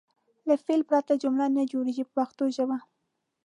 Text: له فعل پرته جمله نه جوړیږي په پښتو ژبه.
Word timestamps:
له 0.47 0.55
فعل 0.63 0.81
پرته 0.89 1.13
جمله 1.23 1.45
نه 1.57 1.63
جوړیږي 1.71 2.03
په 2.07 2.13
پښتو 2.17 2.43
ژبه. 2.55 2.77